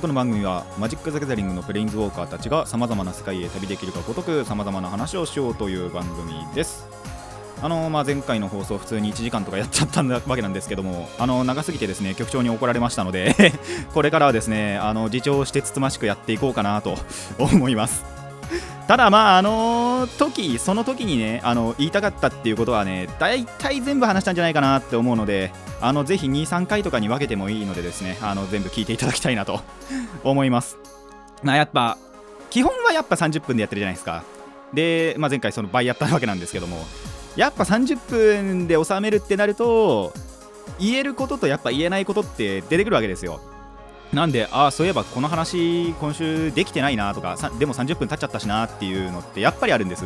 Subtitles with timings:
[0.00, 6.86] この番組はマジック・ザ・ギャザリングのプレインズウォーカーたちがさまざまな世界へ旅できるかごとくさまざまな話をしようという番組です。
[7.60, 13.34] あのまあ、前回の放送普通に1時間とかやっちゃったわけなんですけどもあの長すぎてですね局長に怒られましたので
[13.92, 16.94] これからはですねあの自重してつつましくやっていこうかなと
[17.36, 18.17] 思います。
[18.88, 25.52] ただまああの時その時にねあの言いたかったっていうことはね大体全部話したんじゃないかなって思うので
[25.82, 29.60] あのぜひ23回とかに分けてもいいのでですねあの全部聞いていただきたいなと
[30.24, 30.78] 思います。
[31.42, 31.98] まあやっぱ
[32.48, 34.24] 基本はやっぱ30分でやってるじゃないですか。
[34.72, 36.86] で、まあ、前回その倍やったわけなんですけども
[37.36, 40.14] やっぱ30分で収めるってなると
[40.78, 43.40] 言えることとやっぱ言えないことって出てくるわけですよ。
[44.12, 50.04] なんで、ああ、そういえばこの話、今週できてないなとか、でも30分経っちゃったしなっていうのってやっぱりあるんです。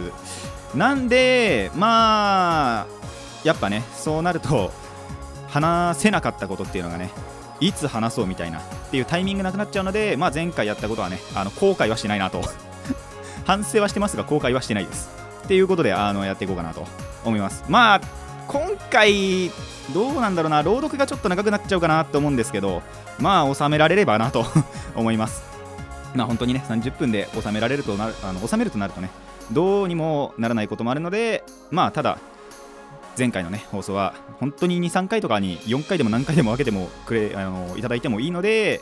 [0.75, 2.87] なんで、まあ、
[3.45, 4.73] やっぱね、そうなると、
[5.49, 7.11] 話せなかったことっていうのがね、
[7.61, 12.41] いつ話そうみたいなっていうタイミングなくなっちゃうので、まあ、前回やったことはね、あの後悔はしてないなと
[13.45, 15.11] 反省はしてますが、後悔はしてないです。
[15.45, 16.87] っていうことで、あのやっていこうかなと
[17.25, 17.65] 思います。
[17.69, 18.01] まあ、
[18.49, 19.51] 今回、
[19.95, 22.83] どうなんだろうな、朗読がちょっと長くなっちゃうかなと思うんですけど、
[23.19, 24.45] まあ、収められればなと
[24.95, 25.43] 思います。
[26.15, 29.11] まあ、本当にね、30分で収められるとなる、あの収めるとなるとね、
[29.51, 32.19] どうにもならないこともあるので、まあ、ただ、
[33.19, 38.81] 前回のね、放送は、本当に2、3回とかに4回でも何回でも分けてもくれあのいただいてもいいので、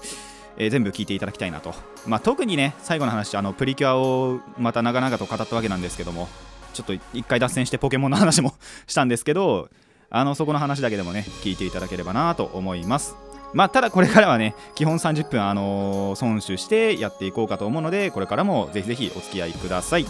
[0.57, 1.75] えー、全部聞いていただきたいなと。
[2.07, 6.29] まあ、特にね、最後の話、あのプリキュアをまた長々と語ったわけなんですけども、
[6.73, 8.55] ちょっと一回脱線してポケモンの話も
[8.87, 9.69] したんですけど、
[10.11, 13.15] あのそこの話だけでもね、聞いていただければなと思います。
[13.53, 20.07] まあ、ただこれからはね、基本30分、あのー、損守してやっていこうかと思うので、これからもぜひぜひお付き合いください。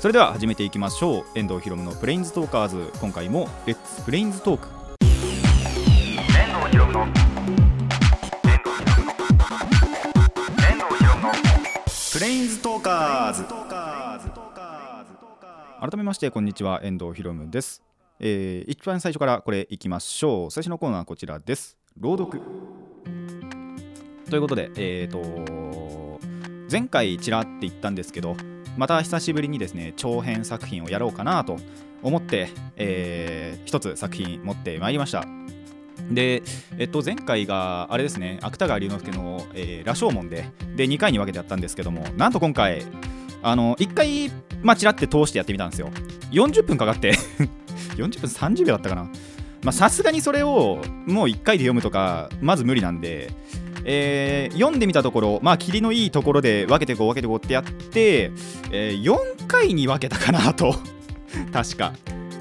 [0.00, 1.24] それでは始めていきましょう。
[1.34, 4.68] 遠藤ひろむのプレインズトーカーズ、今回もレッツプレインズトーク。
[5.00, 5.08] 遠
[6.60, 7.06] 藤ひろむの
[12.12, 13.44] プレインズトーカーズ。
[15.84, 16.80] 改めましてこんにちは。
[16.82, 17.82] 遠藤ひろむです、
[18.18, 20.50] えー、一番最初からこれいきましょう。
[20.50, 21.76] 最初のコーナーはこちらです。
[22.00, 22.40] 朗読。
[24.30, 26.18] ということでえっ、ー、と
[26.72, 28.34] 前回ちらって言ったんですけど
[28.78, 31.58] また久しぶりにですね長編作品をやろうかなと
[32.02, 35.26] 思って、えー、一つ作品持ってまいりました。
[36.10, 36.42] で、
[36.78, 40.46] えっと、前回があれですね芥川龍之介の、えー、羅生門で
[40.76, 42.86] で2回に分けてやったんですけどもなんと今回
[43.44, 44.30] あの1回
[44.62, 45.90] まあちらって通してやってみたんですよ。
[46.32, 47.12] 40分かかって。
[47.96, 49.08] 40分30秒だったかな。
[49.62, 53.30] まさすがにそれをもう1回で読むとかまず無理なんで。
[53.86, 58.32] えー、読んでみたところ、まあ、霧のいいところで分けてこう分けてこうってやって、
[58.70, 60.74] えー、4回に分けたかなと。
[61.52, 61.92] 確か。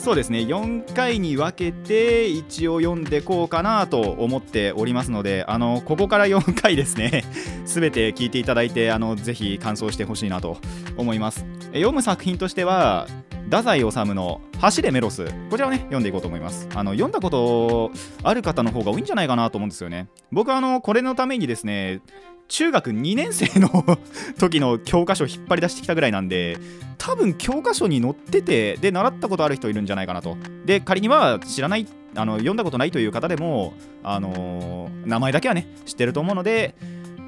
[0.03, 0.39] そうですね。
[0.39, 7.23] 4回に分けて一応読んでこうかなと思っておりますのであのここから4回ですね。
[7.63, 10.57] 全て聞いていただいてあのぜひ感想してほしいなと
[10.97, 11.45] 思います。
[11.67, 13.07] 読む作品としては
[13.45, 16.67] 太宰治の「走れメロス」こちらをね読んでいこうと思います。
[16.75, 17.91] あの読んだこと
[18.23, 20.09] ある方の方が多いんじゃないかなと思うんですよね。
[20.33, 22.01] 僕あのこれのためにですね
[22.47, 23.97] 中学2年生の
[24.37, 26.57] 時の教科書を引っ張り出してきたぐらいなんで
[26.97, 30.37] 多分教科書に載っててで習ったことある人いるんじゃないかなと。
[30.65, 36.75] で仮には知らないあの読んだことないという方でも、あのー、名前だけはね知ってると思うので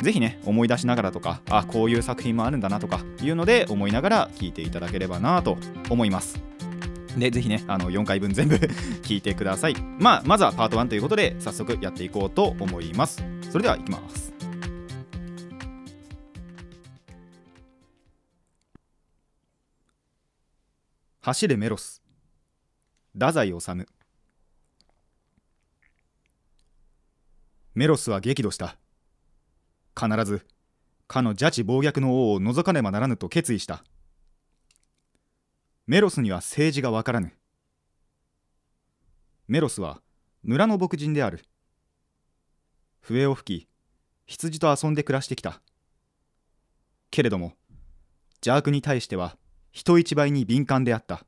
[0.01, 5.57] ぜひね思い出しながらとかあこういう作品もあるんだなとかいうので思いながら聞いていただければなと
[5.89, 6.41] 思います。
[7.17, 8.55] でぜひねあの4回分全部
[9.03, 9.75] 聞いてください。
[9.99, 13.23] まあまずはパート1ということで早速やっていこうと思います。
[13.49, 14.34] それではいきます。
[21.25, 22.03] 走れメロス。
[23.13, 23.57] 太宰治。
[27.73, 28.77] メロスは激怒した。
[29.99, 30.45] 必ず
[31.07, 33.83] かの邪智暴虐の王を除かねばならぬと決意した。
[35.87, 37.33] メロスには政治がわからぬ。
[39.47, 40.01] メロスは
[40.43, 41.43] 村の牧人である。
[43.01, 43.67] 笛を吹き
[44.27, 45.59] 羊と遊んで暮らしてきた。
[47.09, 47.53] けれども
[48.35, 49.37] 邪悪に対しては
[49.75, 51.25] 人一倍に敏感であった。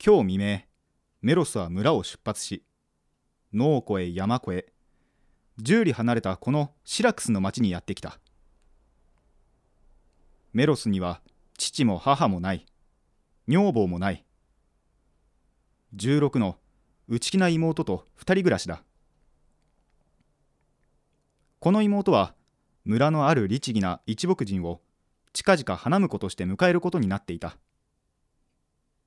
[0.00, 0.60] 今日未明
[1.20, 2.62] メロスは村を出発し
[3.52, 4.72] 野を越え山越え
[5.58, 8.20] 十里離れたこのシラクスの町にやってきた。
[10.52, 11.20] メロスには
[11.58, 12.64] 父も母もない
[13.48, 14.24] 女房もない。
[15.96, 16.56] 16の
[17.08, 18.84] 内気な妹と2人暮らしだ。
[21.58, 22.36] この妹は
[22.84, 24.82] 村のある律儀な一牧人を
[25.36, 27.58] 近々花婿として迎えることになっていた。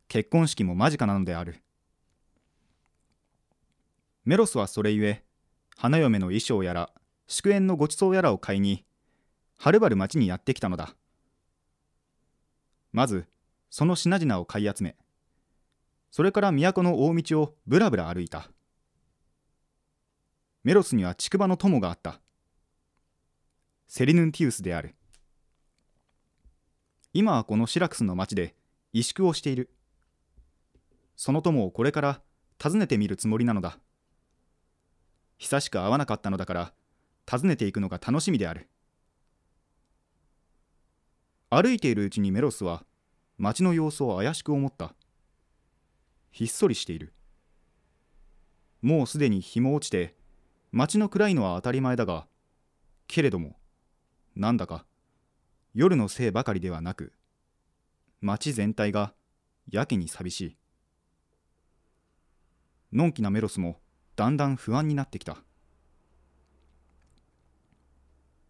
[0.07, 1.55] 結婚式も間近なのである。
[4.25, 5.23] メロスはそれゆえ
[5.75, 6.91] 花嫁の衣装やら
[7.25, 8.85] 祝宴のごちそうやらを買いに
[9.57, 10.95] はるばる町にやってきたのだ。
[12.91, 13.25] まず
[13.71, 14.95] その品々を買い集め
[16.11, 18.51] それから都の大道をぶらぶら歩いた。
[20.63, 22.21] メロスには竹馬の友があった。
[23.87, 24.93] セリヌンティウスである。
[27.11, 28.53] 今はこのシラクスの町で
[28.93, 29.69] 萎縮をしている。
[31.15, 32.21] その友をこれから
[32.61, 33.79] 訪ねてみるつもりなのだ。
[35.37, 36.73] 久しく会わなかったのだから
[37.29, 38.69] 訪ねていくのが楽しみである。
[41.49, 42.83] 歩いているうちにメロスは
[43.39, 44.93] 町の様子を怪しく思った。
[46.31, 47.13] ひっそりしている。
[48.83, 50.15] もうすでに日も落ちて
[50.71, 52.27] 町の暗いのは当たり前だが
[53.07, 53.57] けれども
[54.35, 54.85] なんだか
[55.79, 57.13] 夜のせいばかりではなく
[58.19, 59.13] 町全体が
[59.71, 60.57] やけに寂しい。
[62.91, 63.79] のんきなメロスも
[64.17, 65.37] だんだん不安になってきた。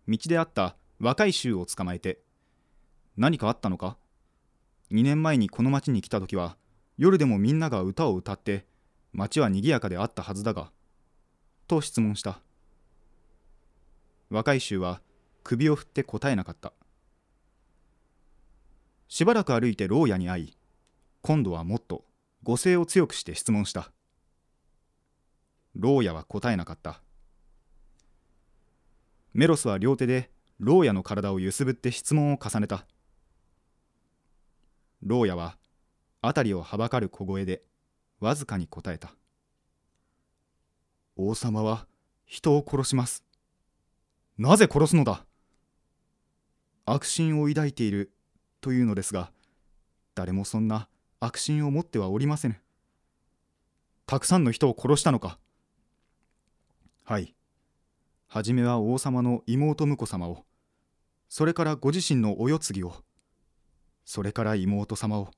[0.07, 2.19] 道で会った若い衆を捕まえて
[3.15, 3.99] 何かあったのか
[4.91, 6.57] ？2年前にこの町に来た時は
[6.97, 8.65] 夜でもみんなが歌を歌って
[9.13, 10.71] 町は賑やかであったはずだが
[11.67, 12.41] と質問した。
[14.31, 15.03] 若い衆は
[15.43, 16.73] 首を振って答えなかった。
[19.09, 20.57] しばらく歩いて牢屋に会い
[21.23, 22.05] 今度はもっと
[22.43, 23.91] 語声を強くして質問した。
[25.75, 27.01] 牢屋は答えなかった。
[29.33, 30.29] メロスは両手で
[30.59, 32.85] 牢屋の体を揺すぶって質問を重ねた。
[35.01, 35.57] 牢屋は
[36.21, 37.63] 辺りをはばかる小声で
[38.19, 39.15] わずかに答えた。
[41.15, 41.87] 王様は
[42.25, 43.23] 人を殺します。
[44.37, 45.25] なぜ殺すのだ？
[46.85, 48.11] 悪心を抱いている
[48.61, 49.31] というのですが
[50.15, 50.89] 誰もそんな
[51.19, 52.59] 悪心を持ってはおりませぬ。
[54.05, 55.37] たくさんの人を殺したのか。
[57.03, 57.35] はい。
[58.27, 60.45] 初めは王様の妹婿様を。
[61.27, 62.93] それからご自身のお世継ぎを。
[64.03, 65.29] それから妹様を。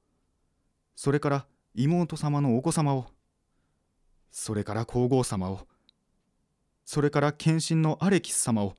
[0.95, 1.45] それから
[1.75, 3.07] 妹様のお子様を。
[4.31, 5.67] それから皇后様を。
[6.85, 8.75] それから献身のアレキス様を。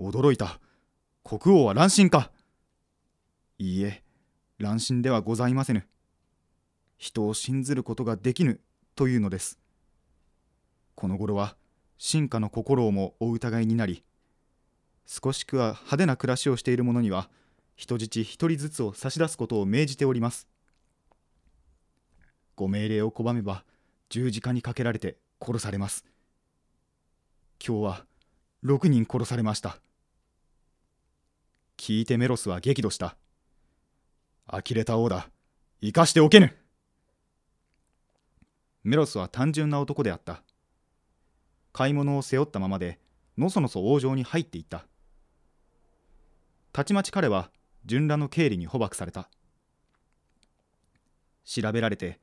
[0.00, 0.60] 驚いた。
[1.22, 2.30] 国王は乱心か。
[3.58, 4.02] いいえ
[4.58, 5.86] 乱心ではございませぬ。
[6.98, 8.60] 人を信ずることができぬ
[8.96, 9.58] というのです。
[10.94, 11.56] この頃は
[11.98, 14.04] 進化の心をもお疑いになり
[15.06, 17.28] 少しくは派手な暮らしをしている者には
[17.76, 20.48] 人質一人ずつを差し出すことを命じております。
[22.56, 23.64] ご命令を拒めば
[24.08, 26.04] 十字架にかけられて殺されます。
[27.64, 28.06] 今日は
[28.64, 29.78] 6人殺されました。
[31.76, 33.16] 聞いてメロスは激怒した。
[34.46, 35.30] 呆れた王だ。
[35.80, 36.54] 生かしておけぬ。
[38.82, 40.42] メロスは単純な男であった。
[41.72, 42.98] 買い物を背負ったままで
[43.38, 44.86] のそのそ王城に入っていった。
[46.72, 47.50] たちまち彼は
[47.86, 49.30] 順羅の経理に捕獲された。
[51.44, 52.20] 調べられて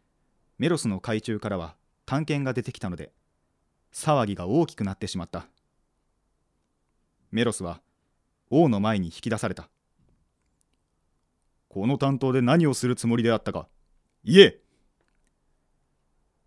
[0.58, 3.12] メロスの海中からは探検が出てきたので
[3.94, 5.48] 騒ぎが大きくなってしまった。
[7.32, 7.82] メロスは
[8.50, 9.70] 王の前に引き出された。
[11.74, 13.70] この担当で何をするつもりであったか。
[14.26, 14.60] 言え。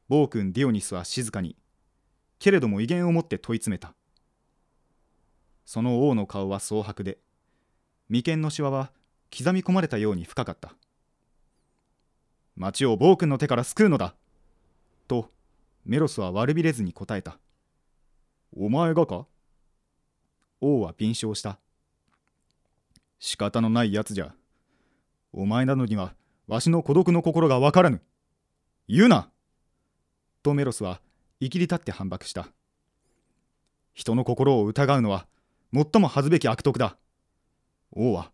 [0.07, 1.57] 暴君ディオニスは静かに。
[2.39, 3.95] けれども威厳を持って問い詰めた。
[5.65, 7.17] その王の顔は蒼白で。
[8.11, 8.93] 眉間のしわは
[9.35, 10.75] 刻み込まれたように深かった。
[12.55, 14.15] 町を暴君の手から救うのだ。
[15.09, 15.31] と
[15.87, 17.39] メロスは悪びれずに答えた。
[18.55, 19.27] お前がか？
[20.61, 21.59] 王は便笑した。
[23.19, 24.35] 仕方のないやつじゃ。
[25.37, 26.15] お前なのには
[26.47, 28.01] わしの孤独の心がわからぬ。
[28.89, 29.31] 言うな。
[30.45, 31.01] とメロスは
[31.41, 32.47] 生きり立って反駁した。
[33.95, 35.27] 人の心を疑うのは
[35.73, 36.97] 最も恥ずべき悪徳だ。
[37.91, 38.31] 王は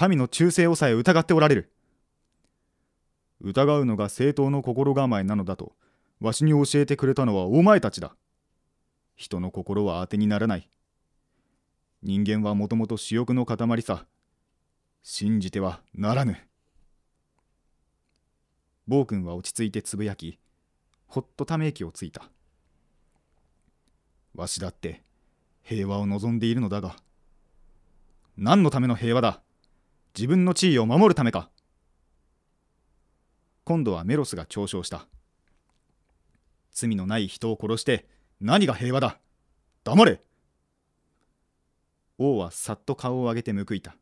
[0.00, 1.72] 民の忠誠をさえ疑っておられる。
[3.40, 5.72] 疑うのが正当の心構えなのだと
[6.20, 8.14] わしに教えてくれたのはお前たちだ。
[9.16, 10.70] 人の心は当てにならない。
[12.04, 14.06] 人間はもともと私欲の塊さ。
[15.02, 16.36] 信じてはならぬ。
[18.86, 20.38] 暴君は落ち着いてつぶやき
[21.06, 22.30] ほっとため息をついた。
[24.34, 25.02] わしだって
[25.62, 26.96] 平和を望んでいるのだが
[28.36, 29.40] 何のための平和だ？
[30.16, 31.50] 自分の地位を守るためか。
[33.64, 35.06] 今度はメロスが嘲笑した。
[36.72, 38.06] 罪のない人を殺して
[38.40, 39.18] 何が平和だ？
[39.84, 40.20] 黙れ！
[42.18, 43.96] 王はさっと顔を上げて報いた。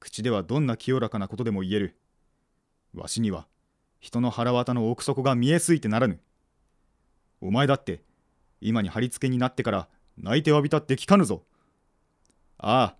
[0.00, 1.96] 口ではどんな清らかなことでも言える。
[2.94, 3.46] わしには
[4.00, 6.20] 人の腹渡の奥底が見えすいてならぬ。
[7.40, 8.02] お前だって
[8.60, 9.88] 今に貼り付けになってから
[10.18, 11.44] 泣いてわびたって聞かぬぞ。
[12.58, 12.96] ああ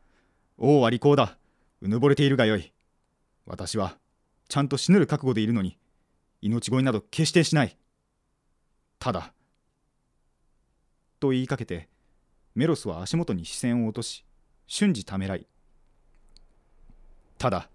[0.59, 1.37] 王は利口だ。
[1.80, 2.73] うぬぼれているがよい。
[3.47, 3.97] 私は
[4.49, 5.78] ちゃんと死ぬる覚悟でいるのに
[6.42, 7.76] 命乞いなど決してしない。
[8.99, 9.33] ただ
[11.19, 11.88] と言いかけて
[12.54, 14.25] メロスは足元に視線を落とし
[14.66, 15.47] 瞬時ためらい。
[17.40, 17.70] ただ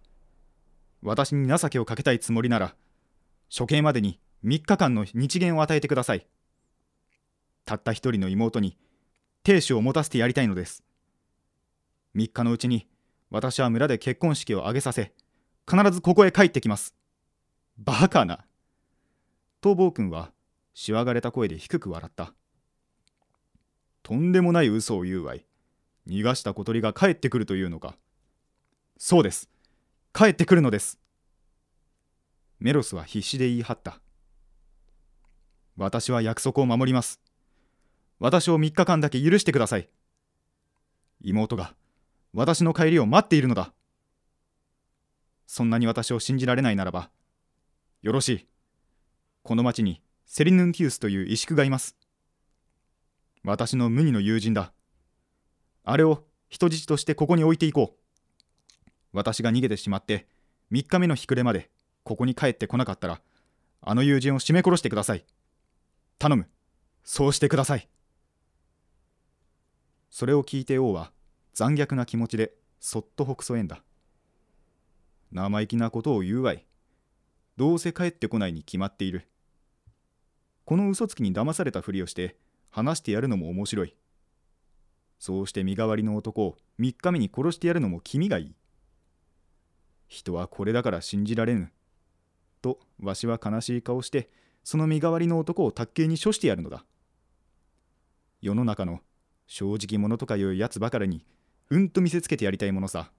[1.01, 2.75] 私に情けをかけたいつもりなら
[3.55, 6.27] 処刑までに3日間の日限を与えてください。
[7.65, 8.77] たった一人の妹に
[9.41, 10.83] 亭主を持たせてやりたいのです。
[12.15, 12.87] 3日のうちに
[13.31, 15.13] 私は村で結婚式を挙げさせ
[15.67, 16.93] 必ずここへ帰ってきます。
[17.79, 18.45] バカな。
[19.61, 20.31] と坊君は
[20.75, 22.35] しわがれた声で低く笑った。
[24.03, 25.43] とんでもない嘘を言うわい。
[26.07, 27.97] 逃がした小鳥が帰ってくるというのか。
[28.97, 29.49] そうです。
[30.17, 30.97] 帰ってくるのです。
[32.57, 33.99] メロスは必死で言い張った。
[35.75, 37.19] 私は約束を守ります。
[38.19, 39.89] 私を3日間だけ許してください。
[41.21, 41.75] 妹が
[42.31, 43.73] 私の帰りを待っているのだ。
[45.47, 47.09] そんなに私を信じられないならば
[48.01, 48.47] よろしい。
[49.43, 51.97] この町にセリヌンティウスという石工がいます。
[53.43, 54.71] 私の無二の友人だ。
[55.83, 58.04] あれを人質としてここに置いていこう。
[59.15, 60.27] 私が逃げてしまって
[60.71, 61.69] 3日目の日暮れまで
[62.03, 63.21] ここに帰ってこなかったら
[63.81, 65.25] あの友人を絞め殺してください。
[66.19, 66.47] 頼む。
[67.03, 67.87] そうしてください。
[70.09, 71.11] それを聞いて王は
[71.53, 73.83] 残虐な気持ちでそっとほくそえんだ。
[75.31, 76.65] 生意気なことを言うわい。
[77.57, 79.27] どうせ帰ってこないに決まっている。
[80.65, 82.35] この嘘つきに騙されたふりをして
[82.69, 83.95] 話してやるのも面白い。
[85.19, 88.55] そうして身代わりの男を3日目に殺してやるのも気味がいい。
[90.07, 91.71] 人はこれだから信じられぬ。
[92.61, 94.29] とわしは悲しい顔して
[94.63, 96.85] その身代わりの男を卓形に処してやるのだ。
[98.41, 99.01] 世の中の
[99.47, 101.25] 正直者とかいうやつばかりに
[101.69, 103.11] うんと見せつけてやりたいものさ。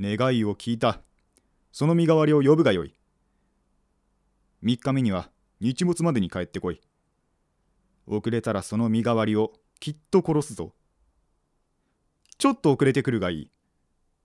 [0.00, 1.00] 願いを聞いた。
[1.70, 2.94] その身代わりを呼ぶがよい。
[4.62, 6.80] 3日目には日没までに帰ってこい。
[8.06, 10.72] 遅れたらその身代わりをきっと殺すぞ。
[12.38, 13.50] ちょっと遅れてくるがいい。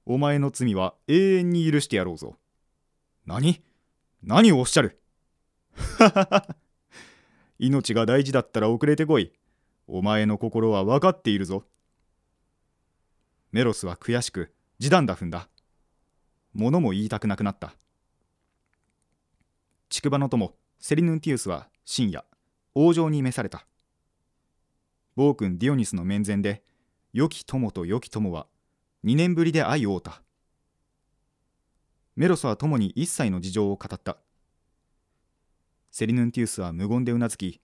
[0.10, 2.38] お前の罪は永遠に許してやろうぞ。
[3.26, 3.62] 何？
[4.24, 5.02] 何をおっしゃる？
[7.60, 9.34] 命が大事だったら遅れてこい。
[9.86, 11.66] お前の心は分かっているぞ。
[13.52, 15.50] メロスは悔しく、地団だ踏んだ。
[16.54, 17.76] 物も言いたくなくなった。
[19.90, 22.24] 竹馬の友、セリヌンティウスは深夜、
[22.76, 23.68] 王城に召された。
[25.18, 26.64] 暴君ディオニスの面前で、
[27.12, 28.48] 良き友と良き友は
[29.04, 30.22] 2年ぶりで愛を負うた。
[32.16, 34.18] メロスは共に一切の事情を語った。
[35.92, 37.62] セリヌンティウスは無言でうなずき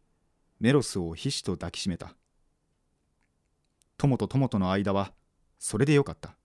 [0.60, 2.16] メロスをひしと抱きしめた。
[3.98, 5.13] 友と友との間は
[5.58, 6.36] それでよかった。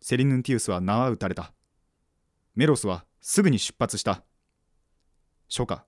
[0.00, 1.52] セリヌンティウスは縄打たれた。
[2.54, 4.22] メロスはすぐに出発した。
[5.48, 5.84] 初夏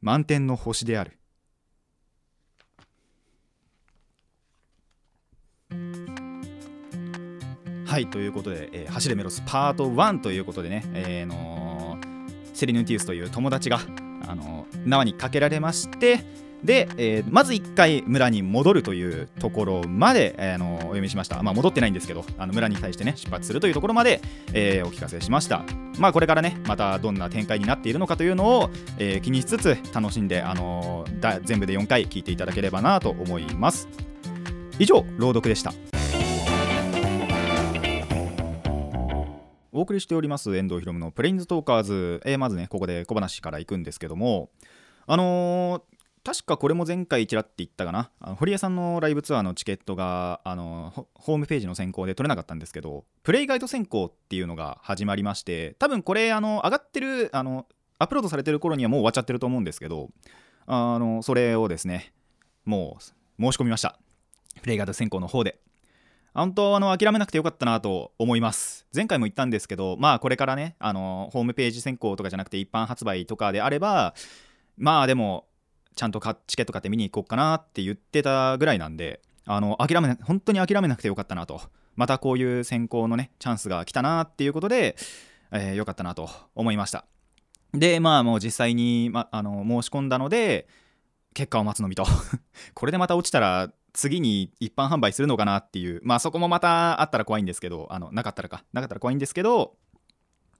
[0.00, 1.18] 満天の星である。
[7.92, 11.98] はいということで、えー、走れメロスパート1ということでね、えー、の
[12.54, 13.80] セリヌンティウスという友達が、
[14.26, 16.24] あの縄にかけられまして
[16.64, 24.22] で、えー、まず1回村に戻るというところまで、えー、のお読みしました、まあ、戻ってないんですけどあの村に対してね出発するというところまで、
[24.54, 25.62] えー、お聞かせしました。
[25.98, 33.86] まあこれからねまたどんな展開になっているのかというのを、えー、気にしつつ楽しんで、あのー、全部で4回聞いていただければなと思います。
[34.78, 35.91] 以上朗読でした。
[39.82, 44.48] お送りしております遠藤ひろむのプレインズトーカーズ、えー、まずねここで小話からいくんですけども
[45.08, 45.82] あのー、
[46.24, 48.12] 確かこれも前回ちらって言ったかな。
[48.20, 57.66] あの堀江さんのライブツアーのチケットがあのホームページの選考で取れなかったんですけどプレイガイド選考っていうのが始まりまして多分これあの上がってるあの
[57.98, 60.10] アップロードされてる頃にはもう終わっちゃってると思うんですけど
[60.66, 62.12] あのそれをですね
[62.64, 63.02] もう
[63.42, 63.98] 申し込みました。
[64.60, 65.58] プレイガイド選考の方で。
[66.34, 68.86] 本当あの諦めなくてよかったなと思います。
[68.94, 74.14] 前回も言ったんですけどまあこれからねあのホームページ選考とかじゃなくて一般発売とかであれば
[74.76, 75.46] まあでも
[75.94, 81.60] ちゃんとチケット買って見に行こうかなって言ってたぐらいなんであの諦め本当に諦めなくてよかったなと。
[81.94, 84.96] またこういう選考のねチャンスが来たなっていうことで、
[85.52, 87.04] えー、よかったなと思いました。
[87.74, 90.66] でまあもう実際に、ま、あの申し込んだので
[91.34, 92.04] 結果を待つのみと。
[92.74, 96.00] これでまた落ちたら次に一般販売するのかなっていう。
[96.02, 98.64] まあそこもまたあったら怖いんですけどあのなかったらか。
[98.72, 99.76] なかったら怖いんですけど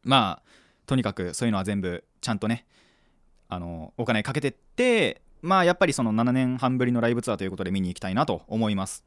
[0.05, 0.49] まあ
[0.87, 2.67] とにかくそういうのは全部ちゃんとね
[3.49, 9.05] あのお金かけてってまあやっぱりその7年半ぶりのライブツアーということで見に行きたいなと思います。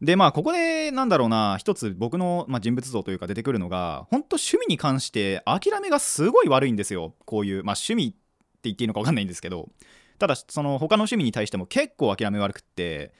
[0.00, 7.14] でまあここでなんだろうな一つ僕の、まあ、人物像というか出てくるのが本当趣味に関して諦めがすごい悪いんですよ。
[7.24, 8.16] こういうまあ趣味って
[8.64, 9.68] 言っていいのか分かんないんですけど。
[10.18, 13.12] ただその他の趣味に対しても結構諦め悪くって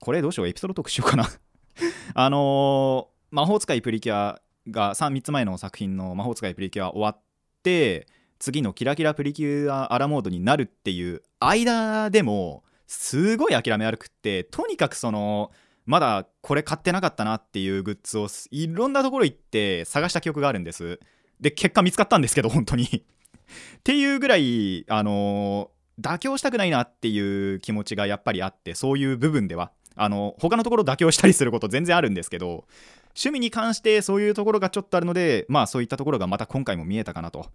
[0.00, 1.28] これどうしようエピソードトークしようかな。
[2.14, 7.22] あのー、魔法使いプリキュアが 3, 3つ前の作品の魔法使いプリキュア終わっ
[7.62, 8.06] て
[8.38, 15.52] 次のキラキラプリキュアアラモードになるっていう間でもすごい諦め悪くってとにかくその
[15.86, 21.00] まだこれ買ってなかったなっていうグッズをいろんなところ行って探した記憶があるんです。
[21.40, 22.84] で結果見つかったんですけど本当に。
[22.86, 27.18] っていうぐらいあの妥協したくないなってい
[27.54, 29.72] う気持ちがやっぱりあってそういう部分では。
[29.96, 32.64] あの他のところ妥協したりすること全然あるんですけど
[33.08, 37.46] 趣味に関してそういうところがちょっとあるのでまあそういったところがまた今回も見えたかなと。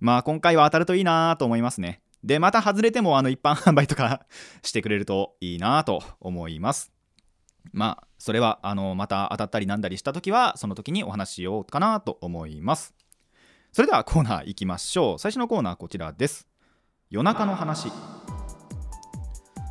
[0.00, 2.00] まあ今回は当たるといいなと思いますね。
[2.24, 4.26] でまた外れてもあの一般販売とか
[4.62, 6.92] してくれるといいなと思います。
[7.72, 12.94] まあそれはあのまた当たったりなんだりした時はその時にお話ししようかなと思います。
[13.72, 15.18] それではコーナーいきましょう。
[15.18, 16.46] 最初のコーナーこちらです。
[17.10, 17.90] 夜中の話。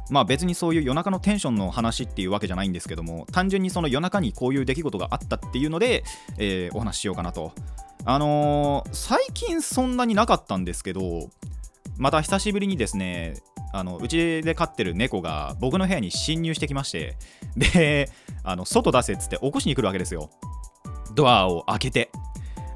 [0.09, 6.03] まあ別にそういう夜中のテンションの話っていうわけじゃないんですけども単純にその夜中にこういう出来事があったっていうので、
[6.37, 7.53] えー、お話ししようかなと。
[8.07, 11.31] あのー、最近そんなになかったんですけど
[11.97, 13.35] また久しぶりにですね
[13.73, 17.17] あのうちで飼ってる猫が僕の部屋に侵入してきまして
[17.57, 18.09] で
[18.43, 20.29] あの外出せっつって起こしに来るわけですよ。
[21.15, 22.11] ドアを開けて。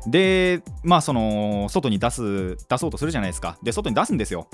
[0.07, 3.57] でまあその外に出す出そうとするじゃないですか。
[3.61, 4.47] で外に出すんですよ。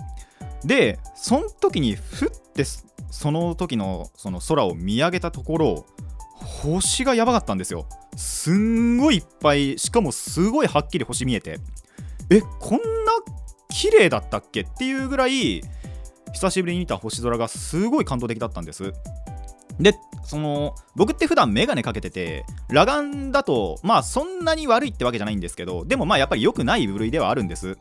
[0.63, 2.63] でその時にふって
[3.11, 5.85] その時のその空を見上げたところ
[6.35, 7.87] 星がやばかったんですよ。
[8.15, 11.59] すんごいいっぱいしかもすごいはっきり星見えて。
[12.29, 12.79] えこんな
[13.69, 15.61] 綺麗だったっけっていうぐらい
[16.33, 18.93] 久しぶりに見た星空がすごい感動的だったんです。
[19.79, 27.77] でその僕って普段メガネかけてて裸眼だとまあそんなに悪いってわけじゃないんですけどでもまあやっぱり良くない部類ではあるんです。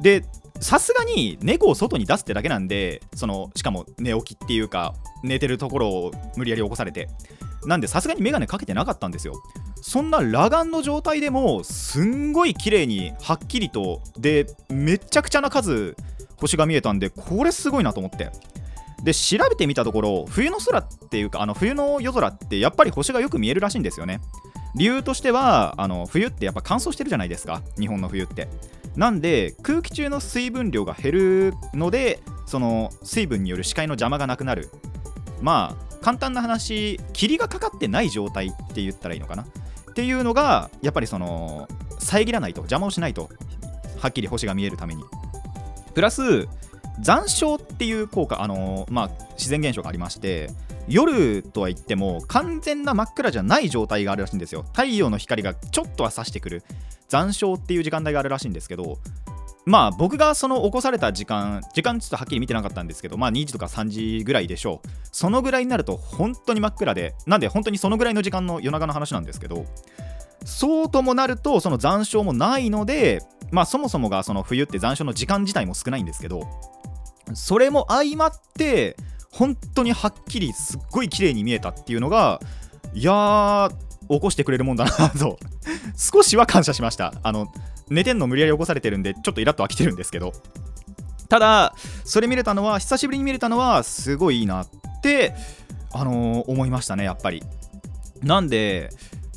[0.00, 0.24] で
[0.60, 7.08] さすがに猫を外に出すってだけなんでそのしかも寝起きっていうか寝てるところを無理やり起こされて。
[7.66, 9.34] なんでさすがにメガネかけてなかったんですよ。
[9.80, 15.96] そんな裸眼の状態でもすんごい綺麗にはっきりとでめっちゃくちゃな数
[16.36, 18.30] 星が見えたんでこれすごいなと思って。
[19.02, 24.20] で調べてみたところ冬の空っていうかあの冬の夜空ってやっぱり星がよく見えるらしいんですよね。
[24.74, 27.62] 理由としてはあの冬ってやっぱ乾燥してるじゃないですか。
[27.78, 28.48] 日本の冬って。
[28.96, 34.70] なんで空気中の水分量が減るのでその水分による視界の邪魔がなくなる。
[35.40, 39.42] まあ簡単な話霧がかかってない状態って言ったらいいのかな？
[39.42, 39.46] っ
[39.94, 43.28] ていうのがやっぱりその遮らないと邪魔をしないと
[43.98, 45.02] はっきり星が見えるために。
[45.94, 46.46] プラス
[47.00, 50.50] 残照っていう効果あのまあ自然現象がありまして
[50.88, 54.64] 夜とは言っても完全な真っ暗じゃない状態があるらしいんですよ。
[54.72, 56.62] 太陽の光がちょっとは差してくる。
[57.08, 58.98] 残照っていう時間帯があるらしいんですけど
[59.64, 64.88] まあ僕がその起こされた時間時間ちょっとはっきり見てなかったんですけどまあ2時とか3時ぐらいでしょう。
[65.10, 69.66] そのぐらいになると本当に真っ暗でなんで本当にそのぐらいの時間の夜中の話なんですけど
[70.44, 76.46] そうともなるとその残暑もないのでまあそもそもがその冬って残暑の時間自体も少ないんですけど
[77.34, 78.96] それも相まって
[79.32, 82.40] 本当にはっきりすっごい綺麗に見えたっていうのが
[82.94, 83.70] いやー
[84.08, 85.38] 起こしてくれるもんだなと。
[85.96, 87.14] 少しは感謝しました。
[87.22, 87.52] あの
[87.90, 90.32] 寝てんの無理やり起こされてるんでちょっとイラッと飽きてるんですけど。
[91.28, 94.68] ただそれ見れたのは久しぶりに見れたのはすごいいいなっ
[95.02, 95.34] て
[95.92, 97.42] あのー、思いましたねやっぱり。
[98.22, 98.90] なんで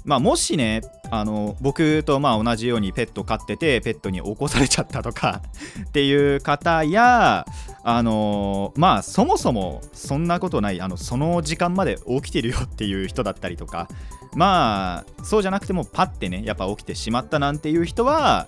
[0.03, 5.41] まあもしねあの僕とまあ同じようにペット飼っててペットに起こされちゃったとか
[5.87, 7.45] っていう方や
[7.83, 13.87] あのまあそもそもそんなことないあのその時間まで起きてるよっていう人だったりとか
[14.33, 18.47] まあそうじゃなくてもパッてねやっぱ起きてしまったなんていう人は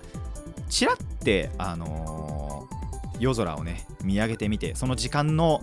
[0.68, 2.66] ちらってあの
[3.20, 5.62] 夜空をね見上げてみてその時間の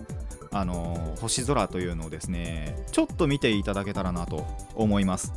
[0.54, 5.32] あの星空というのをですねちょっと見ていただけたらなと思います。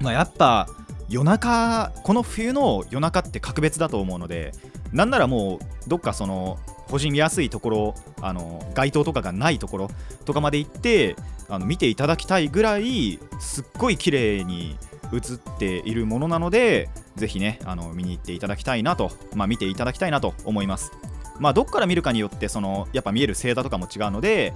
[0.00, 0.68] まあ、やっぱ
[1.08, 4.52] 夜中この冬の夜中って格別だと思うので
[4.92, 9.90] なんならもうどっかその星見やすいところあの街灯とかがないところ
[10.24, 11.16] とかまで行って
[11.48, 14.76] あの見ていただきたいぐらいすっごい綺麗に
[15.12, 20.92] 映っているものなのでぜひねあの見に行っていただきたいなと、まあ、見ていただきたいなと思います。
[21.38, 24.54] まあどっから見るかによってそのやっぱ見える星座とかも違うので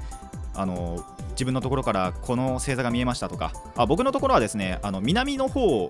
[0.54, 5.88] あの自分のところからこの星座が見えましたとかあ僕のところはですねあの南の方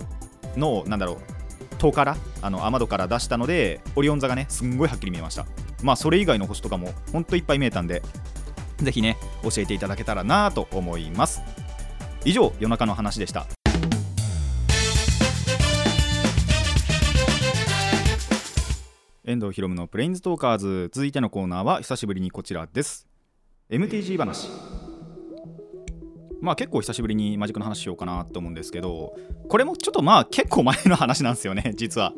[0.56, 1.18] のなんだろう
[1.78, 5.46] 塔からあの雨戸から出したのでオリオン座がねすんごいはっきり見えました。
[5.82, 8.02] まあそれ以外の星とかもほんといっぱい見えたんで
[8.76, 11.40] ぜひね教えていただけたらなと思います。
[12.24, 13.46] 以上夜中の話でした。
[19.24, 23.06] 遠藤ひろむのプレインズトーカーズ続いてのコーナーは久しぶりにこちらです。
[23.70, 24.48] MTG 話。
[26.40, 29.14] まあ結構久しぶりにマジックの話しようかなと思うんですけど
[29.48, 32.12] これもちょっとまあ結構前の話なんですよね 実は。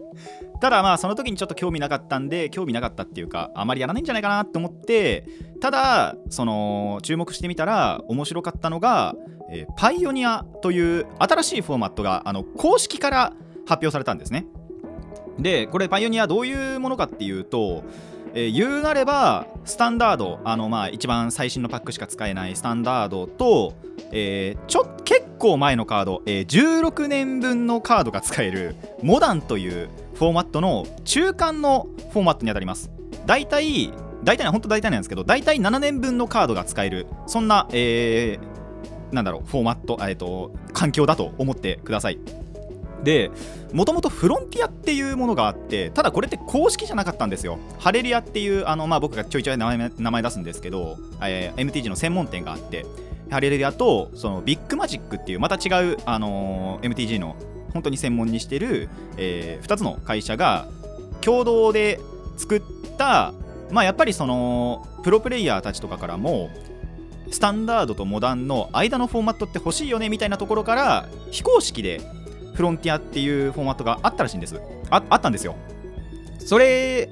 [0.61, 5.27] ただまあその時にちょっと興味なかったんで興味なかったっていうかあまりやらないんじゃないかなって思って
[5.61, 9.17] ただその注目してみたら面白かったのが、
[9.51, 13.33] えー、パイオニアという新しいフォーマットがあの公式から
[13.67, 14.47] 発表されたんですね。
[15.39, 17.83] でこれパイオニアどういうものかっていうと
[18.35, 23.75] えー、言うなればスタンダードあのまあ一番最新のパックしか使えないスタンダードと、
[24.11, 32.91] えー、ちょ結構前のカード、えー、16年分のカードが使えるモダンというフォーマットの中間のフォーマットにあたります。
[33.27, 33.93] 大体
[34.25, 42.19] 大体本当大体なんですけど大体7年分のカードが使えるそんな、えー、なんだろうフォーマット、えーと環境だと思ってください。
[43.03, 43.31] で
[43.73, 47.59] もともとフロンティアっていうものがあってただこれって公式じゃなかったんですよ。
[47.79, 52.87] ハレリアっていうあの、まあ、僕がちょいちょい名前名前出すんですけど、えー、MTG の専門店があって
[53.31, 57.37] ハレリアとそのビッグマジックっていうまた違う、あのー、MTG の
[57.73, 60.69] 本当に専門にしてる、えー、2つの会社が
[61.23, 61.99] 共同で
[62.37, 62.63] 作っ
[62.99, 63.33] た
[63.71, 66.51] まあやっぱりそのプロプレイヤーたちとかからも
[67.31, 72.01] スタンダードとモダンの間のフォーマットって欲しいよねみたいなところから非公式で
[72.55, 74.61] フロンティアっていうフォーマットがあったらしいんです。
[74.91, 75.55] ああったんですよ。
[76.39, 77.09] それ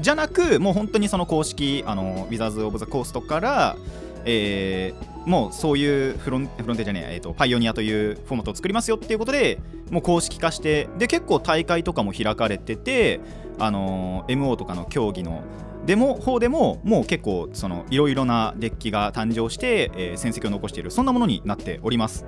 [0.00, 3.76] じゃなくもう本当にその公式あのウィザーズ・オブ・ザ・コーストから、
[4.24, 9.58] えー、もうそういうフロンフロンティアじゃねえ、えーと、パイオニアというフォーマットを作りますよっていうことで
[9.90, 13.20] もう公式化してで結構大会とかも開かれてて
[13.58, 15.42] あの MO とかの競技の
[15.86, 22.24] デモ方でももう結構そのいろいろなデッキが誕生して、えー、戦績を残しているそんなものになっております。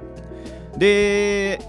[0.76, 1.61] で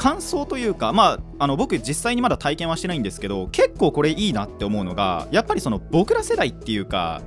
[0.00, 7.20] 感想というか、まあ、あの僕実際にまだ体験はしてないんですけど結構これいいなって思うのがやっぱりその僕ら世代っていうか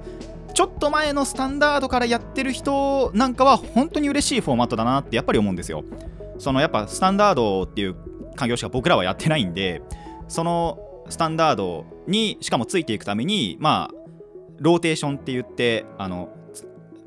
[0.55, 5.83] ちょっと前のスタンダードからやってる人なんかは本当に嬉しいフォーマットだなってやっぱり思うんですよ。
[6.39, 7.95] そのやっぱスタンダードっていう
[8.35, 9.83] 環境しか僕らはやってないんで
[10.27, 13.95] そのスタンダードにしかもついていくためにまあ
[14.57, 16.29] ローテーションって言ってあの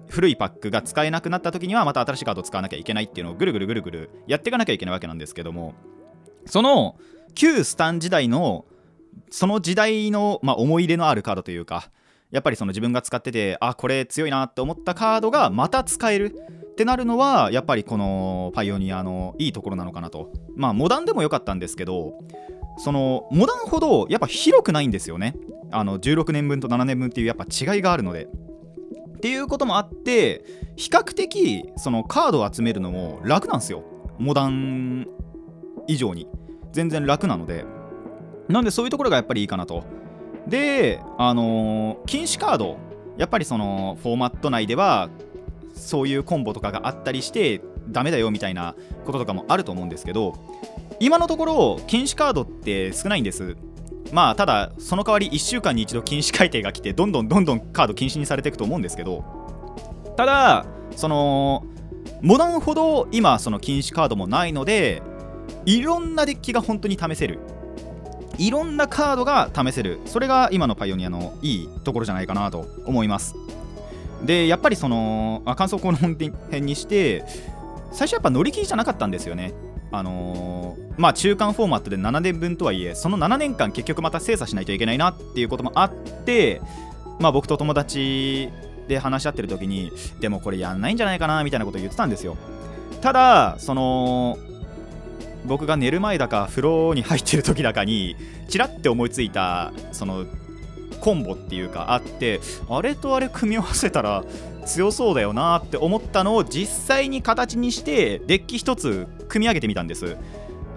[0.08, 5.74] 古いパックが使えなくなった時にはまた新しいカードを使わなきゃいけないっていうのをぐるぐるぐるぐるやっていかなきゃいけないわけなんですけども
[6.46, 6.96] その
[7.34, 8.64] 旧スタン時代の
[9.30, 11.90] その時代の、まあ、思い入れのあるカードというか
[12.30, 20.32] やっぱりその自分が使っててあこれ強いなって思ったカードがまた使えるってなるのはやっぱりこのパイオニアのいいところなのかなと。
[20.56, 22.18] まあモダンでも良かったんですけど
[22.78, 25.36] そのモダンほどやっぱ広くないんですよね。
[25.70, 28.28] あの16年分と7年分っていうやっぱ違いがあるので。
[29.26, 30.44] っていうこともあって
[30.76, 33.82] 比較的そのカードを集めるのも楽なんですよ。
[34.20, 35.08] モダン
[35.88, 36.28] 以上に。
[36.70, 37.64] 全然楽なので。
[38.46, 39.82] なんでそういうところがやっぱりいいかなと。
[40.46, 42.78] であのー、禁止カード。
[43.18, 45.10] やっぱりそのフォーマット内では
[45.74, 50.34] そういうコンボとかがあったりしてダメだよみたいなこととかもあると思うんですけど
[51.00, 53.56] 今のところ禁止カードって少ないんです。
[54.12, 59.24] まあただその代わり1週間に一度禁止改定が来てどんどんどんどんカード禁止にされていくと思うんですけど
[60.16, 61.64] ただその
[62.22, 65.02] モダンほど今その禁止カードもないので
[65.64, 67.40] いろんなデッキが本当に試せる。
[68.38, 70.00] いろんなカードが試せる。
[70.04, 73.34] それが今のパイオニアのいいところじゃないかなと思います。
[74.24, 76.16] でやっぱりその感想この本
[76.50, 77.24] 編にして
[77.92, 79.52] 最初やっぱ乗り切りじゃなかったんですよね。
[79.92, 85.92] あのー、まあ中間フォーマットで7年分とはいえその7年間結局また精査しないといけないなっていうこともあっ
[86.24, 86.60] て
[87.20, 88.50] まあ僕と友達
[88.88, 92.36] で話し合ってる時にでもこれやんないんじゃないかなみたいなことを言ってたんですよ。
[93.00, 94.38] ただその
[95.44, 98.16] 僕が寝る前だか風呂に入ってる時だかに
[98.48, 100.26] チラッて思いついたその
[101.00, 104.24] コンボっていうかあってあれとあれ組み合わせたら
[104.66, 110.16] 強そうだよなって思ったのを実際に形にしてデッキ1つ組み上げてみたんです。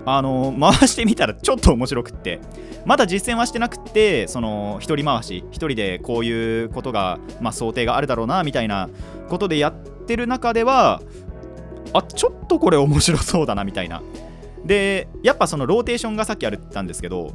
[0.05, 2.39] あの回してみたらちょっと面白くって。
[2.85, 8.89] まだ実践はしてなくってその一人回し一人でこういうことが、まあ、想定があるだろうなみたいな
[9.27, 9.73] ことでやっ
[10.05, 11.01] てる中では
[11.93, 14.01] あちょっとこれ面白そうだなみたいな。
[14.65, 17.33] でやっぱそのローテーションがさっきあるって言ったんですけど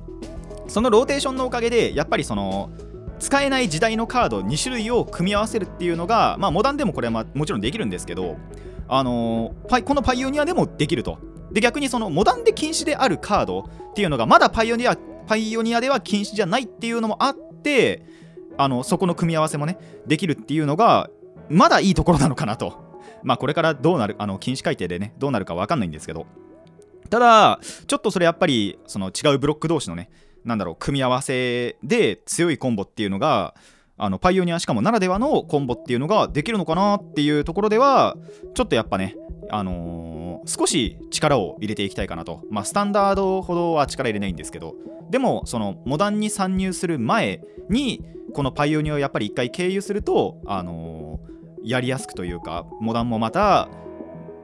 [0.68, 2.70] そのローテーションのおかげでやっぱりその
[3.18, 8.36] 使えない時代のカード2種類を組み合わせるっていうのが、まあ、モダンでもこれはもちろんできるんですけど、
[8.88, 11.18] あのー、このパイオニアでもできると。
[11.52, 14.96] で逆にそのモダンで禁止であるカードっていうのがまだパイオニア
[15.26, 18.04] パイオニアでは禁止じゃないっていうのもあって
[18.58, 21.10] あのそこの組み合わせもねできるっていうのが
[21.48, 22.82] まだいいところなのかなと。
[23.22, 26.26] まあこれからどうなるあの禁止改定でねどうなるか分かんないんですけど
[27.08, 30.10] ただちょっとそれやっぱりその違うブロック同士のね
[30.44, 33.54] なんだろう組み合わせで強いコンボっていうのが
[33.96, 38.16] あのパイオニアしかもならではのコンボっていうのができるのかなっていうところでは
[38.54, 39.16] ちょっとやっぱね
[39.50, 42.42] あのー、少し力を入れていきたいかなと。
[42.50, 44.74] まあスタンダードほどは力入れないんですけど。
[45.10, 48.02] でもそのモダンに参入する前に
[48.32, 53.68] このパイオニアをやっぱり一回経由するとあのー、やりやすくというかモダンもまた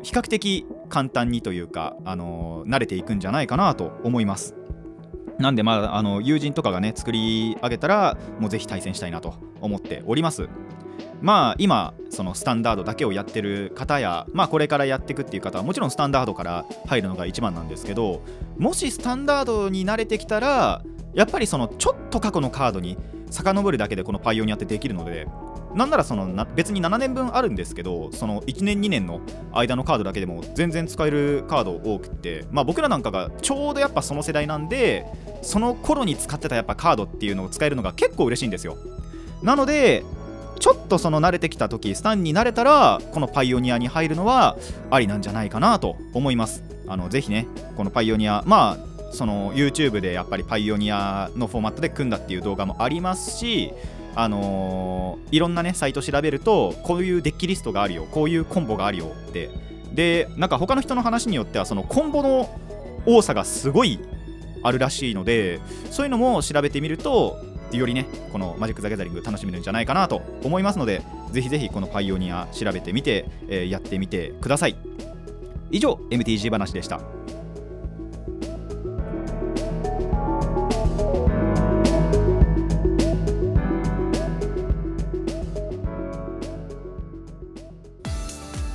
[0.03, 4.55] 比較的簡単にというか、あのー、慣れていくんじゃないかなと思います。
[5.41, 10.49] なんで、まあ、あの友人とかがね作り上げたらもうぜひ対戦したいなと思っております。
[11.23, 18.23] まあ今そのスタンダードだけをやってる方やまあこれからやっていくっていう方はもちろんスタンダードから入るのが一番なんですけど
[18.59, 22.97] もしスタンダードに慣れてきたらやっぱりそのちょっと過去のカードに
[23.31, 25.27] 遡るだけでこのパイオニアってできるので
[25.75, 29.21] なんならそのな別に7年分あるんですけどその1年2年の
[29.53, 35.07] 間のカードだけでも全然使えるカード多くてまあ僕らなんかがちょうどやっぱその世代なんで
[35.43, 38.77] その頃に使ってたやっぱカードっていうのを使えるのが結構嬉しいんですよ。
[39.43, 40.05] なので
[40.59, 44.59] ちょっとその慣れてきた時スタンに慣れたらこのパイオニアに入るのは
[44.91, 46.63] ありなんじゃないかなと思います。
[46.87, 53.73] あのぜひねこのパイオニアまあその YouTube でやっぱりパイオニアのフォーマットで組んだっていう動画もありますし
[54.15, 59.51] あのー、いろんなねサイト調べるとこういうデッキリストがあるよこういうコンボがあるよって。
[59.93, 62.49] でなんか他の人の話によってはそのコンボの
[63.07, 63.99] 多さがすごい
[64.63, 67.39] あるらしいのでそういうのも調べてみると
[67.73, 74.77] よりねこのマジック・ザ・ギャザリング楽しめるんじゃないかなと思いますのでぜひぜひこのパイオニア調べてみて、えー、やってみてください。
[75.71, 77.01] 以上 MTG 話でした。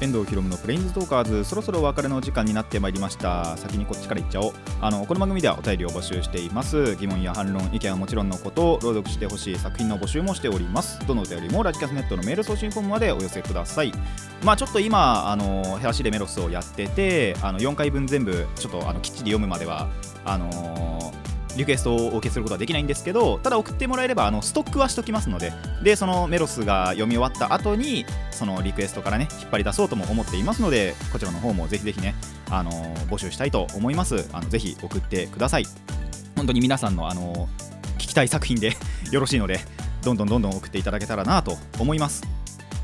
[0.05, 1.43] 遠藤ひろむのプレインズトーカーズ。
[1.43, 3.57] そろそろお別れの時間になってまいりました。
[3.57, 4.53] 先にこっちからいっちゃおう。
[4.79, 6.95] あのこの番組ではお便りを募集しています。
[6.97, 10.99] 疑問や反論意見はもちろんのことを朗読してほしい作品の募集もしております。
[11.07, 13.91] どのお便りもラジキャスネットのメール送信フォームまでお寄せください。
[14.43, 19.89] まあちょっと今あのヘラシでメロスをやっててあの4回分全部ちょっとあのきっちり読むまでは
[20.23, 21.24] あのー
[21.57, 32.15] リクエストをお受けすることはできないんですけどただ送ってもらえればあのストックはしときますのででそのメロスが読み終わった後にそのリクエストからね引っ張り出そうとも思っていますのでこちらの方もぜひぜひね
[32.49, 32.71] あの
[33.09, 34.27] 募集したいと思います。
[34.33, 35.65] あのぜひ送ってください。
[36.35, 37.47] 本当に皆さんのあの
[37.97, 38.75] 聞きたい作品で
[39.11, 39.59] よろしいので
[40.03, 42.23] どんどんどんどん送っていただけたらなと思います。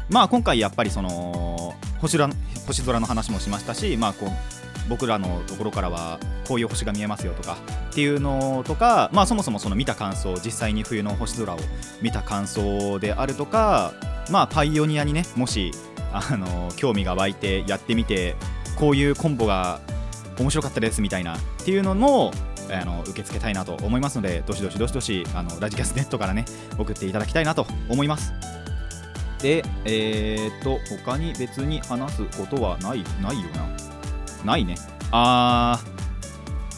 [0.09, 2.29] まあ今回やっぱりその星空
[2.65, 7.57] 星空の話もしましたしまあこう僕らのところからはこういう星が見えますよとか
[7.91, 11.57] っていうのとか、まあ、そもそもその見た感想実際に冬の星空を
[12.01, 13.93] 見た感想であるとか、
[14.29, 15.71] まあ、パイオニアにねもし
[16.13, 18.35] あの興味が湧いてやってみて
[18.77, 19.79] こういうコンボが
[20.39, 22.31] 面白かったですみたいなっていうのも
[22.71, 26.45] あの受け付けたいなと思いますのでどしどしどしどしあのラジキャスネットからね
[26.77, 28.33] 送っていただきたいなと思います。
[29.41, 33.80] でえー、っと他に別に話すことはないないよな。
[34.45, 34.75] ないね。
[35.11, 36.01] あー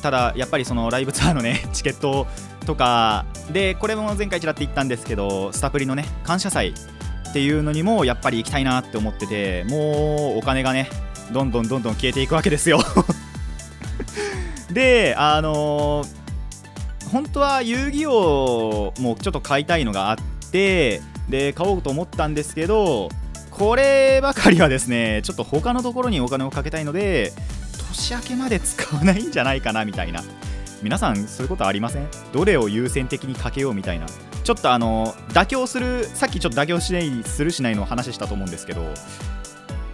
[0.03, 2.27] ただやっぱりそのライブツアーのね チケット
[2.65, 6.73] とかでこれも前回ちらって言ったんですけどスタプリのね感謝祭
[7.29, 10.89] っていうのにもやっぱり行きたいなって思っててもうお金がね
[11.31, 12.83] どんどんどんどん消えていくわけですよ。
[14.71, 20.17] であのー、本当は遊戯王もちょっと買いたいのがあっ
[20.51, 23.09] てで買おうと思ったんですけど
[23.51, 27.31] こればかりはですねちょっと他のところにお金をかけたいので
[27.93, 30.23] 年明けまで使わないんじゃないかなみたいな。
[30.81, 32.07] 皆さんそういうことありません？
[32.33, 34.07] どれを優先的にかけようみたいな。
[34.43, 38.93] ちょっとあの妥協するさっきちょっと妥協しないするしないの話したと思うんですけど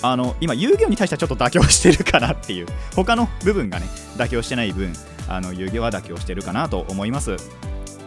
[0.01, 2.67] あの今遊戯王に対してはちょっと妥協してるかなっていう。
[2.95, 3.85] 他の部分がね
[4.17, 4.91] 妥協してない分
[5.27, 7.35] あの遊戯王は妥協してるかなと思います。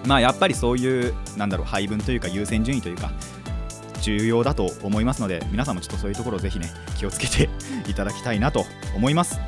[0.07, 3.13] まあやっぱりそういうなんだろう配分というか優先順位というか
[4.01, 7.49] 重要だと思いますので皆さんもちょっとそういうところをぜひね気をつけて
[7.89, 8.65] いただきたいなと
[8.97, 9.39] 思います。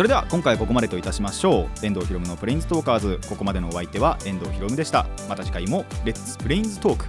[0.00, 1.84] それでは今回ここまでといたしましょう。
[1.84, 3.20] 遠藤ひろむのプレインズトーカーズ。
[3.28, 5.06] ここまでのお相手は遠藤ひろむでした。
[5.28, 7.04] また次回もレッツプレインズトーク。